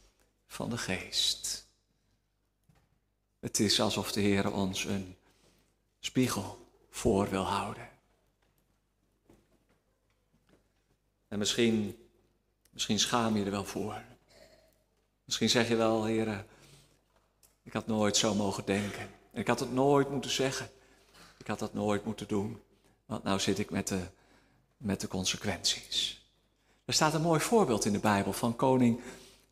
[0.47, 1.67] van de geest.
[3.41, 5.17] Het is alsof de Heer ons een
[6.01, 7.89] spiegel voor wil houden.
[11.29, 12.09] En misschien,
[12.71, 14.03] misschien schaam je er wel voor.
[15.25, 16.45] Misschien zeg je wel, Heer,
[17.63, 19.11] ik had nooit zo mogen denken.
[19.33, 20.71] Ik had het nooit moeten zeggen.
[21.39, 22.63] Ik had dat nooit moeten doen.
[23.07, 24.07] Want nou zit ik met de,
[24.77, 26.26] met de consequenties.
[26.87, 29.01] Er staat een mooi voorbeeld in de Bijbel van koning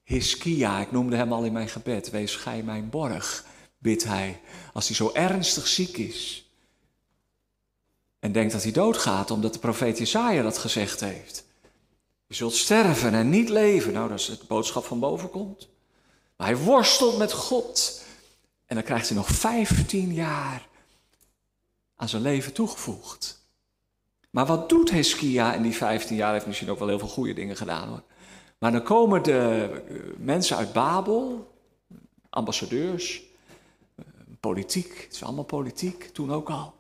[0.03, 0.81] Hiskia.
[0.81, 2.11] Ik noemde hem al in mijn gebed.
[2.11, 3.44] Wees gij mijn borg
[3.79, 4.40] bidt hij,
[4.73, 6.49] als hij zo ernstig ziek is.
[8.18, 11.44] En denkt dat hij doodgaat, omdat de profeet Jesaja dat gezegd heeft.
[12.27, 13.92] Je zult sterven en niet leven.
[13.92, 15.68] Nou, dat is het boodschap van boven komt.
[16.37, 18.03] Maar hij worstelt met God.
[18.66, 20.68] En dan krijgt hij nog 15 jaar
[21.97, 23.44] aan zijn leven toegevoegd.
[24.35, 26.25] Maar wat doet Heskia in die 15 jaar?
[26.25, 28.03] Hij heeft misschien ook wel heel veel goede dingen gedaan hoor.
[28.59, 31.53] Maar dan komen de eh, mensen uit Babel,
[32.31, 33.23] ambassadeurs,
[34.40, 36.75] Politiek, het is allemaal politiek, toen ook al.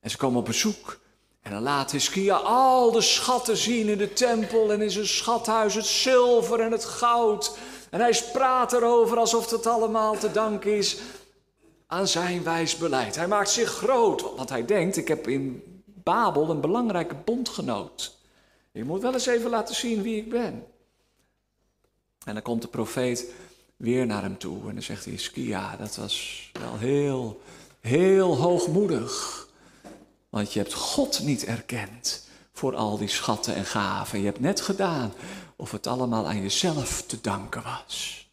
[0.00, 1.00] En ze komen op bezoek.
[1.42, 5.74] En dan laat Hiskia al de schatten zien in de tempel en in zijn schathuis,
[5.74, 7.58] het zilver en het goud.
[7.90, 10.98] En hij praat erover alsof het allemaal te danken is
[11.86, 13.16] aan zijn wijs beleid.
[13.16, 15.62] Hij maakt zich groot, want hij denkt, ik heb in
[16.08, 18.16] Babel een belangrijke bondgenoot.
[18.72, 20.66] Je moet wel eens even laten zien wie ik ben.
[22.24, 23.30] En dan komt de profeet
[23.76, 24.68] weer naar hem toe.
[24.68, 27.40] En dan zegt hij, Skia, dat was wel heel,
[27.80, 29.46] heel hoogmoedig.
[30.28, 34.18] Want je hebt God niet erkend voor al die schatten en gaven.
[34.18, 35.12] Je hebt net gedaan
[35.56, 38.28] of het allemaal aan jezelf te danken was.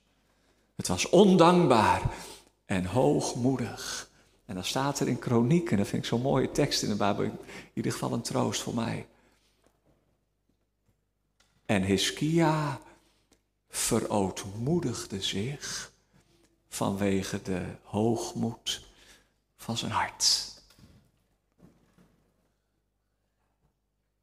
[0.75, 2.01] Het was ondankbaar
[2.65, 4.04] en hoogmoedig.
[4.45, 6.95] En dan staat er in Kroniek, en dat vind ik zo'n mooie tekst in de
[6.95, 7.39] Bijbel, in
[7.73, 9.07] ieder geval een troost voor mij.
[11.65, 12.79] En Hiskia
[13.69, 15.91] verootmoedigde zich
[16.67, 18.85] vanwege de hoogmoed
[19.55, 20.53] van zijn hart.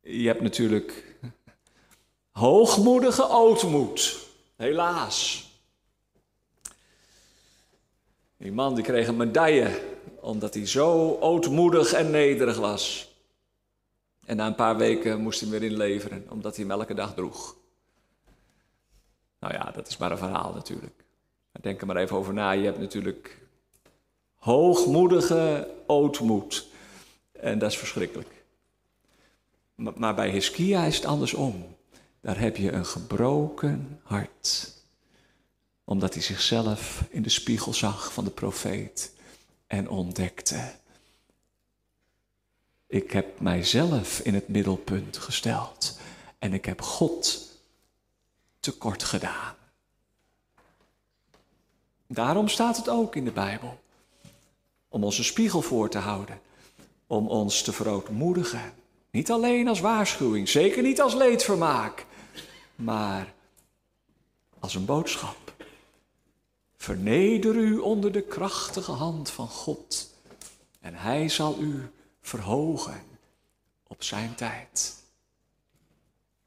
[0.01, 1.17] Je hebt natuurlijk
[2.31, 4.27] hoogmoedige ootmoed,
[4.57, 5.51] helaas.
[8.37, 9.92] Die man die kreeg een medaille
[10.23, 13.15] omdat hij zo ootmoedig en nederig was.
[14.25, 17.57] En na een paar weken moest hij weer inleveren, omdat hij hem elke dag droeg.
[19.41, 21.05] Nou ja, dat is maar een verhaal natuurlijk.
[21.53, 22.51] Maar denk er maar even over na.
[22.51, 23.39] Je hebt natuurlijk
[24.35, 26.67] hoogmoedige ootmoed.
[27.33, 28.45] En dat is verschrikkelijk.
[29.75, 31.77] Maar bij Hiskia is het andersom.
[32.21, 34.73] Daar heb je een gebroken hart.
[35.85, 39.13] Omdat hij zichzelf in de spiegel zag van de profeet
[39.73, 40.73] en ontdekte.
[42.87, 45.99] Ik heb mijzelf in het middelpunt gesteld
[46.39, 47.51] en ik heb God
[48.61, 49.55] tekort gedaan.
[52.07, 53.81] Daarom staat het ook in de Bijbel.
[54.89, 56.41] Om ons een spiegel voor te houden.
[57.07, 58.73] Om ons te verootmoedigen.
[59.11, 62.07] Niet alleen als waarschuwing, zeker niet als leedvermaak,
[62.75, 63.33] maar
[64.59, 65.42] als een boodschap.
[66.83, 70.11] Verneder u onder de krachtige hand van God
[70.81, 73.03] en Hij zal u verhogen
[73.87, 74.95] op zijn tijd.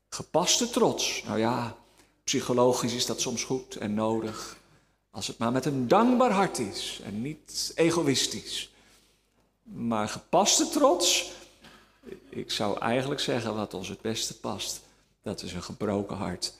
[0.09, 1.77] Gepaste trots, nou ja,
[2.23, 4.57] psychologisch is dat soms goed en nodig.
[5.11, 8.71] Als het maar met een dankbaar hart is en niet egoïstisch.
[9.63, 11.31] Maar gepaste trots,
[12.29, 14.81] ik zou eigenlijk zeggen wat ons het beste past.
[15.21, 16.53] Dat is een gebroken hart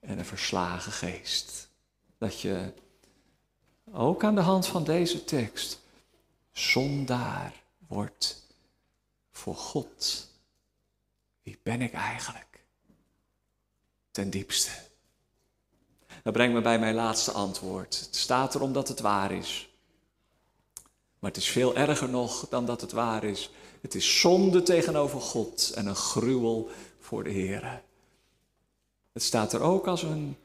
[0.00, 1.68] en een verslagen geest.
[2.18, 2.72] Dat je
[3.92, 5.80] ook aan de hand van deze tekst
[6.52, 8.42] zondaar wordt
[9.30, 10.28] voor God.
[11.42, 12.64] Wie ben ik eigenlijk?
[14.10, 14.70] Ten diepste.
[16.22, 18.00] Dat brengt me bij mijn laatste antwoord.
[18.00, 19.68] Het staat er omdat het waar is.
[21.18, 23.50] Maar het is veel erger nog dan dat het waar is.
[23.80, 26.68] Het is zonde tegenover God en een gruwel
[27.00, 27.82] voor de Heer.
[29.12, 30.36] Het staat er ook als een,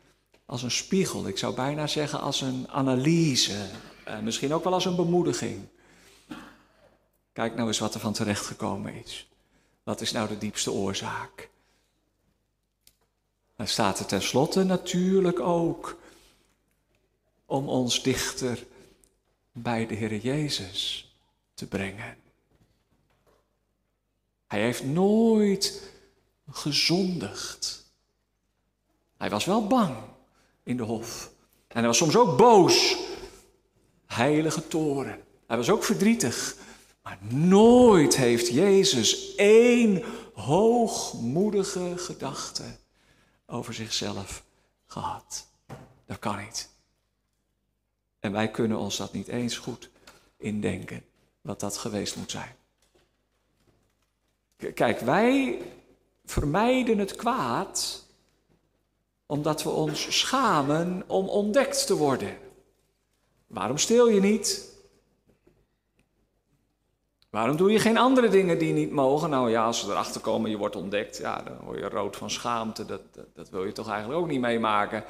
[0.54, 1.28] als een spiegel.
[1.28, 3.70] Ik zou bijna zeggen als een analyse.
[4.04, 5.68] Eh, misschien ook wel als een bemoediging.
[7.32, 9.30] Kijk nou eens wat er van terecht gekomen is.
[9.84, 11.50] Wat is nou de diepste oorzaak?
[13.56, 15.98] Dan staat er tenslotte natuurlijk ook
[17.46, 18.66] om ons dichter
[19.52, 21.14] bij de Heer Jezus
[21.54, 22.18] te brengen.
[24.48, 25.92] Hij heeft nooit
[26.50, 27.92] gezondigd.
[29.18, 30.12] Hij was wel bang
[30.64, 31.32] in de hof.
[31.68, 32.98] En hij was soms ook boos.
[34.06, 35.24] Heilige toren.
[35.48, 36.56] Hij was ook verdrietig.
[37.02, 40.04] Maar nooit heeft Jezus één
[40.34, 42.64] hoogmoedige gedachte
[43.46, 44.44] over zichzelf
[44.86, 45.48] gehad.
[46.06, 46.70] Dat kan niet.
[48.20, 49.90] En wij kunnen ons dat niet eens goed
[50.38, 51.06] indenken,
[51.42, 52.56] wat dat geweest moet zijn.
[54.74, 55.62] Kijk, wij
[56.26, 58.06] vermijden het kwaad
[59.26, 62.38] omdat we ons schamen om ontdekt te worden.
[63.48, 64.72] Waarom steel je niet?
[67.30, 69.30] Waarom doe je geen andere dingen die niet mogen?
[69.30, 72.30] Nou ja, als ze erachter komen, je wordt ontdekt, ja, dan word je rood van
[72.30, 72.86] schaamte.
[72.86, 75.04] Dat, dat, dat wil je toch eigenlijk ook niet meemaken.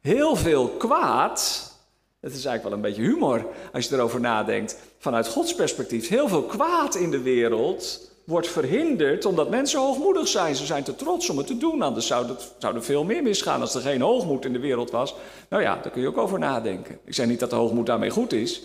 [0.00, 1.72] Heel veel kwaad,
[2.20, 4.78] dat is eigenlijk wel een beetje humor als je erover nadenkt.
[4.98, 10.56] Vanuit Gods perspectief, heel veel kwaad in de wereld wordt verhinderd omdat mensen hoogmoedig zijn.
[10.56, 13.22] Ze zijn te trots om het te doen, anders zou, het, zou er veel meer
[13.22, 15.14] misgaan als er geen hoogmoed in de wereld was.
[15.48, 16.98] Nou ja, daar kun je ook over nadenken.
[17.04, 18.62] Ik zeg niet dat de hoogmoed daarmee goed is.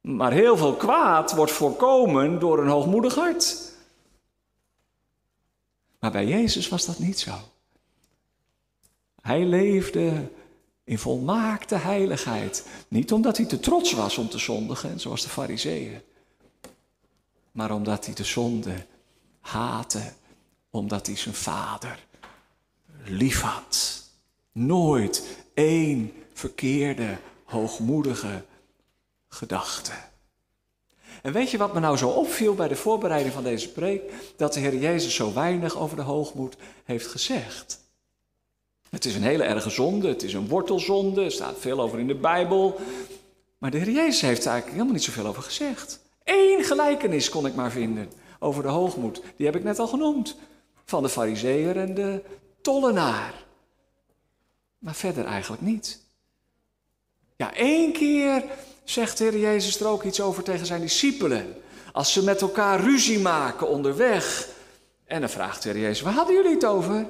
[0.00, 3.72] Maar heel veel kwaad wordt voorkomen door een hoogmoedig hart.
[5.98, 7.32] Maar bij Jezus was dat niet zo.
[9.20, 10.28] Hij leefde
[10.84, 12.66] in volmaakte heiligheid.
[12.88, 16.00] Niet omdat hij te trots was om te zondigen, zoals de fariseeën.
[17.52, 18.86] Maar omdat hij de zonde
[19.40, 20.12] haatte.
[20.70, 22.06] Omdat hij zijn vader
[23.04, 24.02] lief had.
[24.52, 28.44] Nooit één verkeerde, hoogmoedige
[29.28, 29.92] gedachte.
[31.22, 34.12] En weet je wat me nou zo opviel bij de voorbereiding van deze preek?
[34.36, 37.80] Dat de Heer Jezus zo weinig over de hoogmoed heeft gezegd.
[38.90, 42.06] Het is een hele erge zonde, het is een wortelzonde, er staat veel over in
[42.06, 42.80] de Bijbel.
[43.58, 46.00] Maar de Heer Jezus heeft er eigenlijk helemaal niet zoveel over gezegd.
[46.24, 49.22] Eén gelijkenis kon ik maar vinden over de hoogmoed.
[49.36, 50.36] Die heb ik net al genoemd.
[50.84, 52.22] Van de fariseer en de
[52.60, 53.44] tollenaar.
[54.78, 56.00] Maar verder eigenlijk niet.
[57.36, 58.44] Ja, één keer
[58.84, 61.54] zegt de Heer Jezus er ook iets over tegen zijn discipelen.
[61.92, 64.48] Als ze met elkaar ruzie maken onderweg.
[65.04, 67.06] En dan vraagt de Heer Jezus, waar hadden jullie het over?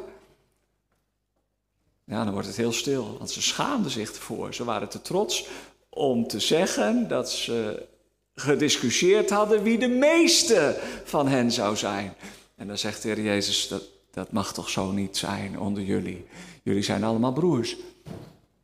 [2.04, 4.54] Ja, dan wordt het heel stil, want ze schaamden zich ervoor.
[4.54, 5.46] Ze waren te trots
[5.88, 7.86] om te zeggen dat ze
[8.34, 12.14] gediscussieerd hadden wie de meeste van hen zou zijn.
[12.56, 16.26] En dan zegt de Heer Jezus, dat, dat mag toch zo niet zijn onder jullie.
[16.62, 17.76] Jullie zijn allemaal broers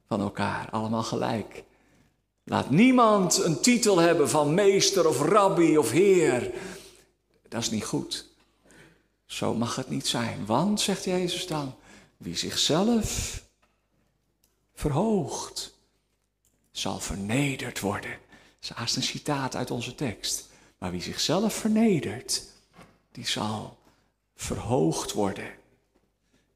[0.07, 1.65] van elkaar, allemaal gelijk.
[2.45, 6.51] Laat niemand een titel hebben van meester of rabbi of heer.
[7.49, 8.27] Dat is niet goed.
[9.27, 10.47] Zo mag het niet zijn.
[10.47, 11.75] Want, zegt Jezus dan,
[12.17, 13.43] wie zichzelf
[14.75, 15.75] verhoogt,
[16.71, 18.19] zal vernederd worden.
[18.63, 20.49] Is haast een citaat uit onze tekst.
[20.79, 22.43] Maar wie zichzelf vernedert,
[23.13, 23.79] die zal
[24.35, 25.51] verhoogd worden.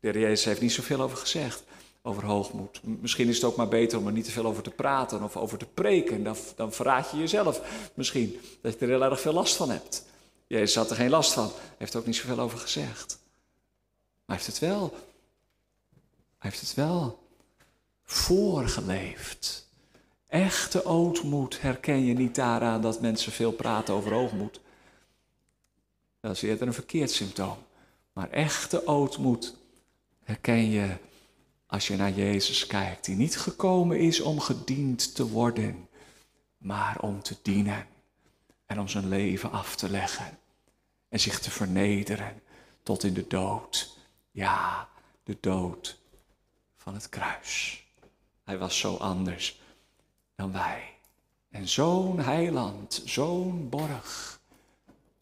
[0.01, 1.63] De Heer Jezus heeft niet zoveel over gezegd,
[2.03, 2.81] over hoogmoed.
[2.83, 5.37] Misschien is het ook maar beter om er niet te veel over te praten of
[5.37, 6.25] over te preken.
[6.25, 7.61] Dan, dan verraad je jezelf
[7.95, 10.05] misschien dat je er heel erg veel last van hebt.
[10.47, 13.19] Jezus had er geen last van, heeft er ook niet zoveel over gezegd.
[14.25, 14.91] Maar hij heeft het wel,
[16.39, 17.29] hij heeft het wel
[18.05, 19.62] voorgeleefd.
[20.33, 24.61] Echte ootmoed herken je niet daaraan dat mensen veel praten over hoogmoed.
[26.21, 27.57] Dat is eerder een verkeerd symptoom.
[28.13, 29.57] Maar echte ootmoed
[30.25, 30.97] herken je
[31.67, 35.89] als je naar Jezus kijkt, die niet gekomen is om gediend te worden,
[36.59, 37.87] maar om te dienen
[38.67, 40.39] en om zijn leven af te leggen
[41.09, 42.43] en zich te vernederen
[42.83, 43.99] tot in de dood.
[44.31, 44.89] Ja,
[45.25, 45.99] de dood
[46.77, 47.85] van het kruis.
[48.45, 49.61] Hij was zo anders
[50.43, 50.83] dan wij.
[51.51, 54.41] En zo'n heiland, zo'n borg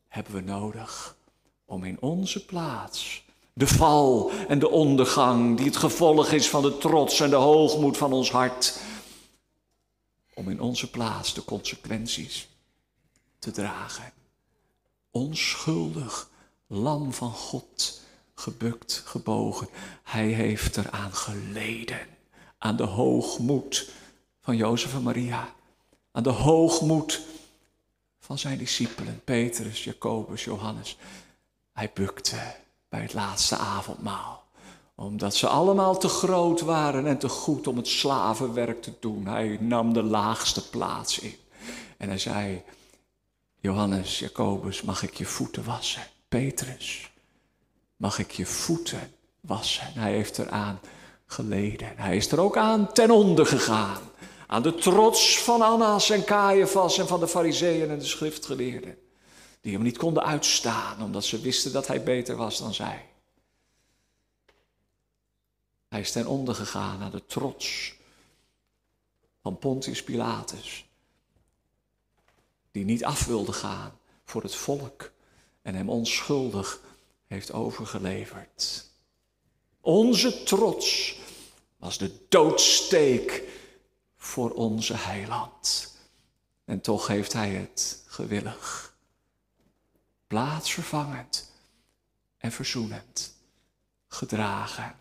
[0.08, 1.16] hebben we nodig
[1.64, 6.78] om in onze plaats de val en de ondergang, die het gevolg is van de
[6.78, 8.80] trots en de hoogmoed van ons hart,
[10.34, 12.48] om in onze plaats de consequenties
[13.38, 14.12] te dragen.
[15.10, 16.30] Onschuldig
[16.66, 18.00] lam van God,
[18.34, 19.68] gebukt, gebogen,
[20.02, 22.06] hij heeft eraan geleden,
[22.58, 23.98] aan de hoogmoed
[24.40, 25.54] van Jozef en Maria,
[26.12, 27.20] aan de hoogmoed
[28.18, 30.96] van zijn discipelen, Petrus, Jacobus, Johannes.
[31.72, 32.56] Hij bukte
[32.88, 34.44] bij het laatste avondmaal.
[34.94, 39.26] Omdat ze allemaal te groot waren en te goed om het slavenwerk te doen.
[39.26, 41.34] Hij nam de laagste plaats in.
[41.96, 42.62] En hij zei,
[43.60, 46.02] Johannes, Jacobus, mag ik je voeten wassen?
[46.28, 47.10] Petrus,
[47.96, 49.92] mag ik je voeten wassen?
[49.92, 50.80] Hij heeft eraan
[51.26, 51.92] geleden.
[51.96, 54.00] Hij is er ook aan ten onder gegaan.
[54.50, 58.98] Aan de trots van Annas en Caiaphas en van de fariseeën en de schriftgeleerden
[59.60, 63.08] die hem niet konden uitstaan, omdat ze wisten dat hij beter was dan zij.
[65.88, 67.94] Hij is ten onder gegaan aan de trots
[69.42, 70.86] van Pontius Pilatus,
[72.70, 75.10] die niet af wilde gaan voor het volk
[75.62, 76.80] en hem onschuldig
[77.26, 78.86] heeft overgeleverd.
[79.80, 81.18] Onze trots
[81.76, 83.58] was de doodsteek
[84.22, 85.94] voor onze heiland.
[86.64, 88.94] En toch heeft hij het gewillig
[90.26, 91.52] plaatsvervangend
[92.38, 93.34] en verzoenend
[94.08, 95.00] gedragen.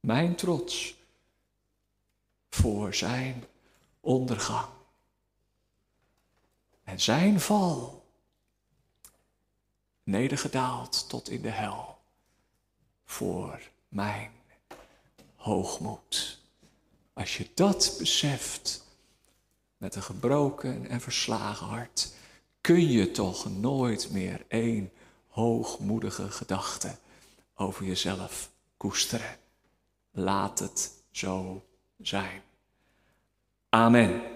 [0.00, 0.96] Mijn trots
[2.50, 3.44] voor zijn
[4.00, 4.68] ondergang
[6.84, 8.04] en zijn val,
[10.02, 11.98] nedergedaald tot in de hel
[13.04, 14.32] voor mijn
[15.36, 16.43] hoogmoed.
[17.14, 18.84] Als je dat beseft
[19.76, 22.12] met een gebroken en verslagen hart,
[22.60, 24.92] kun je toch nooit meer één
[25.28, 26.96] hoogmoedige gedachte
[27.54, 29.36] over jezelf koesteren.
[30.10, 31.64] Laat het zo
[31.98, 32.42] zijn.
[33.68, 34.32] Amen.